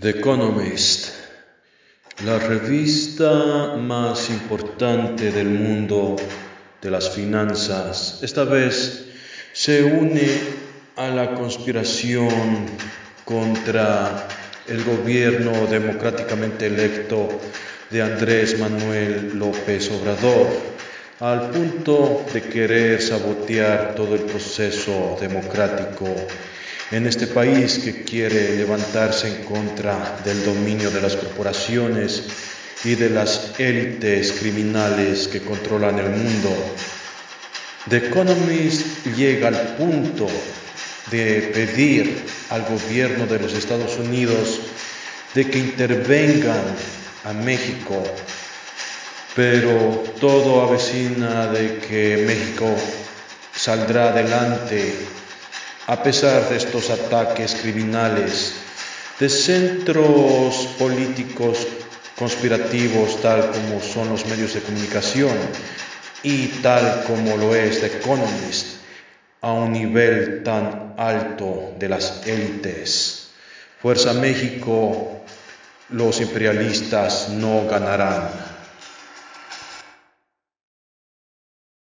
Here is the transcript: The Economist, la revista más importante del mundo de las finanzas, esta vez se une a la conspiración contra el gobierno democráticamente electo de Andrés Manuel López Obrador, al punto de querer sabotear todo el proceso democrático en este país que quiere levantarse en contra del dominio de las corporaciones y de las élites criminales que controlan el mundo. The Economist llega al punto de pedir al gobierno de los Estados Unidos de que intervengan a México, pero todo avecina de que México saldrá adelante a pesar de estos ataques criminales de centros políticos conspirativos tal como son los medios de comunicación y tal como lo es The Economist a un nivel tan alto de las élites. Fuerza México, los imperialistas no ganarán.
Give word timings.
The 0.00 0.08
Economist, 0.08 1.10
la 2.24 2.38
revista 2.38 3.76
más 3.76 4.30
importante 4.30 5.30
del 5.30 5.48
mundo 5.48 6.16
de 6.80 6.90
las 6.90 7.10
finanzas, 7.10 8.20
esta 8.22 8.44
vez 8.44 9.04
se 9.52 9.84
une 9.84 10.26
a 10.96 11.08
la 11.08 11.34
conspiración 11.34 12.30
contra 13.26 14.28
el 14.66 14.82
gobierno 14.82 15.66
democráticamente 15.66 16.68
electo 16.68 17.28
de 17.90 18.00
Andrés 18.00 18.58
Manuel 18.58 19.38
López 19.38 19.90
Obrador, 19.90 20.48
al 21.20 21.50
punto 21.50 22.24
de 22.32 22.40
querer 22.40 23.02
sabotear 23.02 23.94
todo 23.94 24.14
el 24.14 24.22
proceso 24.22 25.18
democrático 25.20 26.06
en 26.92 27.06
este 27.06 27.26
país 27.26 27.78
que 27.78 28.04
quiere 28.04 28.54
levantarse 28.54 29.26
en 29.26 29.44
contra 29.44 30.20
del 30.24 30.44
dominio 30.44 30.90
de 30.90 31.00
las 31.00 31.16
corporaciones 31.16 32.24
y 32.84 32.94
de 32.96 33.08
las 33.08 33.58
élites 33.58 34.32
criminales 34.32 35.26
que 35.26 35.40
controlan 35.40 35.98
el 35.98 36.10
mundo. 36.10 36.54
The 37.88 37.96
Economist 37.96 39.06
llega 39.16 39.48
al 39.48 39.76
punto 39.76 40.28
de 41.10 41.50
pedir 41.54 42.24
al 42.50 42.62
gobierno 42.64 43.26
de 43.26 43.38
los 43.38 43.54
Estados 43.54 43.96
Unidos 43.96 44.60
de 45.34 45.48
que 45.48 45.58
intervengan 45.58 46.62
a 47.24 47.32
México, 47.32 48.04
pero 49.34 50.04
todo 50.20 50.60
avecina 50.60 51.46
de 51.46 51.78
que 51.78 52.24
México 52.26 52.76
saldrá 53.54 54.10
adelante 54.10 54.94
a 55.92 56.02
pesar 56.02 56.48
de 56.48 56.56
estos 56.56 56.88
ataques 56.88 57.54
criminales 57.54 58.54
de 59.20 59.28
centros 59.28 60.66
políticos 60.78 61.66
conspirativos 62.18 63.20
tal 63.20 63.50
como 63.50 63.78
son 63.78 64.08
los 64.08 64.24
medios 64.24 64.54
de 64.54 64.62
comunicación 64.62 65.36
y 66.22 66.46
tal 66.62 67.04
como 67.06 67.36
lo 67.36 67.54
es 67.54 67.80
The 67.80 67.98
Economist 67.98 68.78
a 69.42 69.52
un 69.52 69.72
nivel 69.74 70.42
tan 70.42 70.94
alto 70.96 71.74
de 71.78 71.90
las 71.90 72.26
élites. 72.26 73.28
Fuerza 73.82 74.14
México, 74.14 75.20
los 75.90 76.22
imperialistas 76.22 77.28
no 77.28 77.68
ganarán. 77.68 78.51